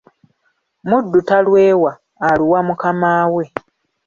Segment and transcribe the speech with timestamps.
[0.89, 1.91] Muddu talwewa,
[2.29, 3.43] aluwa mukamaawe.